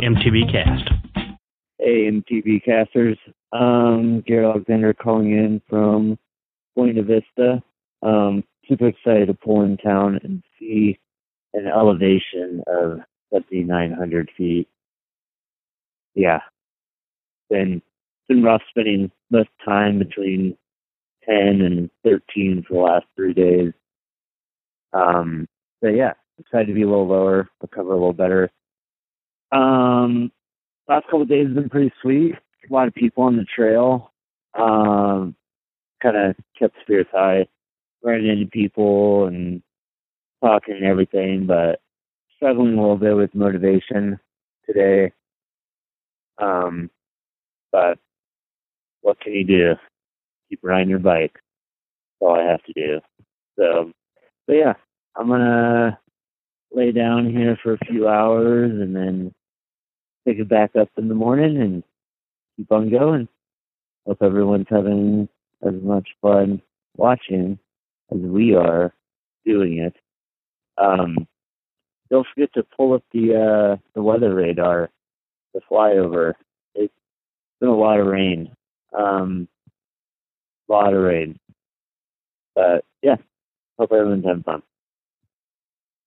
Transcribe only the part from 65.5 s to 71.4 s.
as much fun watching as we are doing it. Um,